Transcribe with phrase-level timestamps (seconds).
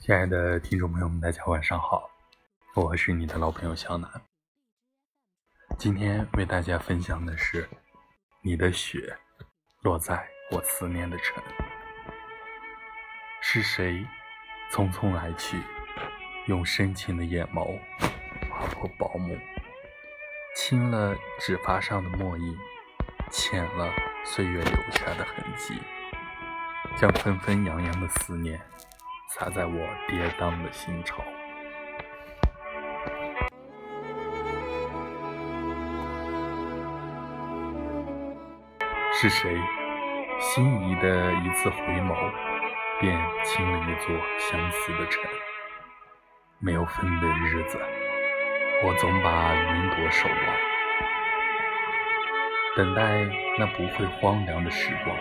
[0.00, 2.08] 亲爱的听众朋友们，大家晚上好，
[2.74, 4.10] 我是你的老朋友小南。
[5.78, 7.68] 今天为大家分享的是：
[8.40, 9.14] 你的雪
[9.82, 11.44] 落在我思念的城，
[13.42, 14.02] 是谁
[14.72, 15.60] 匆匆来去，
[16.46, 17.78] 用深情的眼眸
[18.48, 19.38] 划破薄暮，
[20.56, 22.56] 轻了指发上的墨印，
[23.30, 23.92] 浅了
[24.24, 25.78] 岁月留下的痕迹，
[26.96, 28.58] 将纷纷扬扬的思念。
[29.32, 29.72] 洒在我
[30.08, 31.22] 跌宕的心潮。
[39.12, 39.56] 是谁
[40.40, 42.16] 心仪的一次回眸，
[42.98, 45.22] 便倾了一座相思的城？
[46.58, 47.78] 没有风的日子，
[48.84, 50.56] 我总把云朵守望，
[52.76, 53.24] 等待
[53.60, 55.16] 那不会荒凉的时光。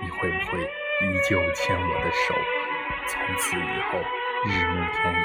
[0.00, 2.34] 你会不会依旧牵我的手？
[3.08, 3.98] 从此以后，
[4.46, 5.24] 日暮天涯，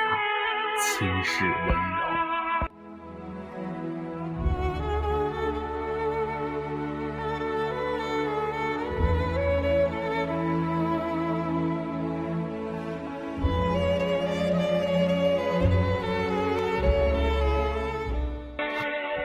[0.79, 2.01] 心事温柔。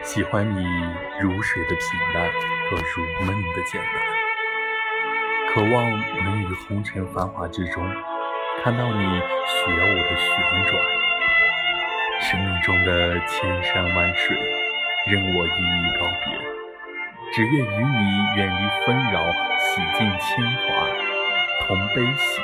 [0.02, 0.64] 喜欢你
[1.20, 1.80] 如水的平
[2.14, 2.24] 淡
[2.70, 3.94] 和如梦的简单，
[5.52, 5.90] 渴望
[6.24, 7.84] 能于红尘繁华之中。
[8.66, 10.26] 看到你学我的旋
[10.66, 10.74] 转，
[12.20, 14.36] 生命中的千山万水，
[15.06, 16.34] 任我一一告别，
[17.32, 18.02] 只愿与你
[18.34, 19.22] 远离纷扰，
[19.56, 20.66] 洗尽铅华，
[21.60, 22.42] 同悲喜，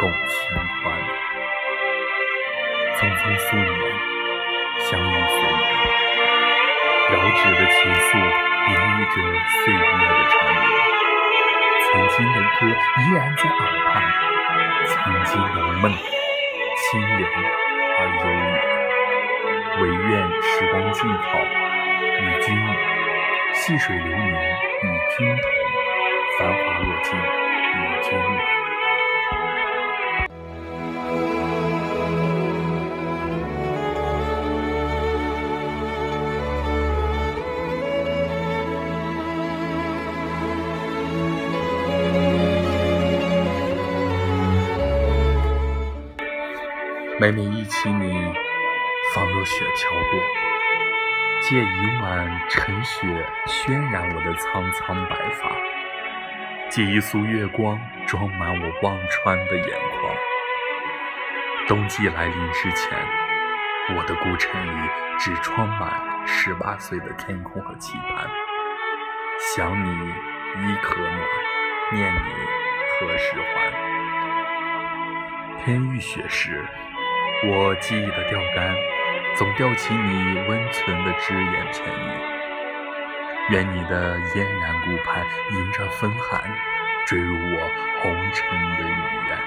[0.00, 0.96] 共清欢。
[2.96, 3.68] 匆匆数年，
[4.80, 5.68] 相遇岁月，
[7.12, 8.16] 遥指的情愫，
[8.72, 9.16] 洋溢着
[9.60, 10.64] 岁月的长流。
[11.84, 12.64] 曾经的歌，
[12.96, 13.60] 依然在耳
[13.92, 13.94] 畔。
[15.34, 17.28] 曾经的梦，清凉
[17.98, 19.82] 而忧郁。
[19.82, 20.08] 唯愿
[20.40, 21.26] 时光静好，
[22.20, 22.46] 与君
[23.52, 24.32] 细水流年，
[24.80, 24.86] 与
[25.18, 25.42] 君同；
[47.24, 48.12] 每每忆起你，
[49.14, 50.20] 仿若雪飘过，
[51.40, 55.50] 借一晚晨雪渲染我的苍苍白发，
[56.68, 60.14] 借一束月光装满我望穿的眼眶。
[61.66, 62.92] 冬季来临之前，
[63.96, 68.28] 我的孤城里只装满十八岁的天空和期盼。
[69.56, 71.18] 想你衣可暖，
[71.90, 72.18] 念你
[73.00, 73.72] 何时还？
[75.64, 76.62] 天欲雪时。
[77.46, 78.74] 我记忆的钓竿，
[79.36, 82.08] 总钓起你温存的只言片语。
[83.50, 86.42] 愿你的嫣然顾盼，迎着风寒，
[87.06, 89.38] 坠入我红尘的雨燕。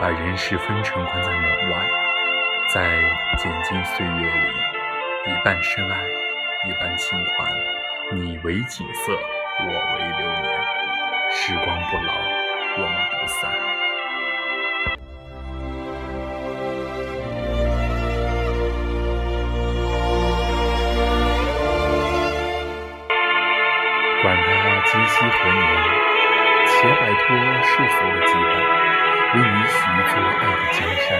[0.00, 1.88] 把人世风尘关在门外，
[2.72, 3.00] 在
[3.36, 4.50] 渐进岁月里，
[5.26, 6.02] 一半深爱，
[6.68, 7.48] 一半轻欢。
[8.12, 10.60] 你为景色，我为流年，
[11.30, 12.12] 时光不老，
[12.76, 13.83] 我们不散。
[24.94, 25.58] 今夕何年？
[26.66, 27.26] 且摆脱
[27.64, 28.54] 世俗的羁绊，
[29.34, 31.18] 为你许一座爱的江山，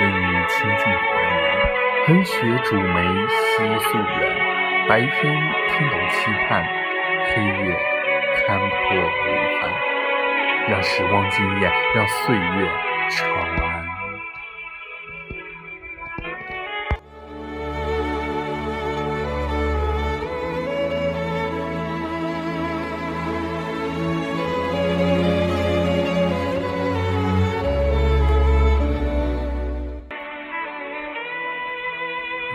[0.04, 1.40] 你倾尽华年。
[2.06, 5.10] 横雪煮梅惜素远，白天
[5.68, 6.62] 听懂期盼，
[7.24, 7.74] 黑夜
[8.46, 9.28] 看破离
[9.62, 9.70] 帆。
[10.68, 12.68] 让时光惊艳，让岁月
[13.08, 13.26] 长
[13.64, 13.79] 安。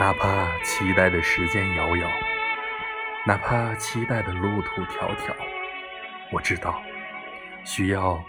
[0.06, 2.08] 哪怕期待的时间遥遥，
[3.26, 5.34] 哪怕期待的路途迢迢，
[6.32, 6.80] 我知道，
[7.64, 8.24] 需要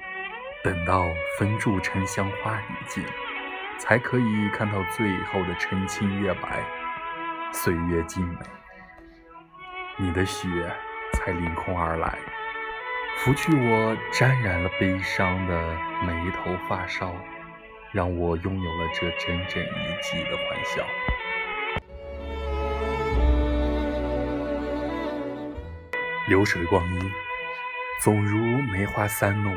[0.64, 1.04] 等到
[1.38, 3.04] 风住沉香花已尽，
[3.76, 6.64] 才可以看到最后的澄清月白，
[7.52, 8.38] 岁月静美。
[9.98, 10.48] 你的雪
[11.12, 12.16] 才凌空而来，
[13.18, 15.76] 拂去我沾染了悲伤的
[16.06, 17.14] 眉头发梢，
[17.92, 20.82] 让我拥有了这整整一季的欢笑。
[26.28, 27.12] 流水光阴，
[28.00, 29.56] 总如梅花三弄，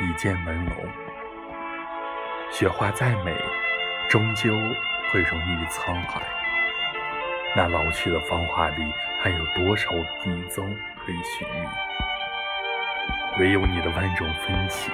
[0.00, 0.72] 一见朦胧。
[2.50, 3.32] 雪花再美，
[4.10, 4.52] 终究
[5.12, 6.20] 会溶于沧海。
[7.54, 8.92] 那老去的芳华里，
[9.22, 9.92] 还有多少
[10.26, 10.66] 影踪
[10.96, 11.68] 可以寻觅？
[13.38, 14.92] 唯有你的万种风情，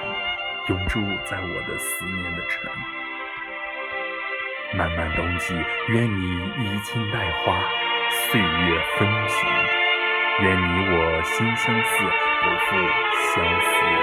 [0.67, 2.71] 永驻在我的思念的城。
[4.75, 5.55] 漫漫冬季，
[5.87, 7.59] 愿你衣襟带花，
[8.29, 9.84] 岁月风行。
[10.41, 12.03] 愿你我心相似，
[12.43, 12.75] 不负
[13.33, 13.94] 相思。